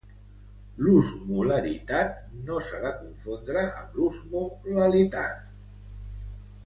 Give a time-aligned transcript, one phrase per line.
[0.85, 2.15] L'osmolaritat
[2.47, 5.47] no s'ha de confondre amb l'osmolalitat.